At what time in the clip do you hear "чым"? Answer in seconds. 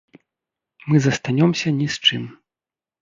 2.09-2.23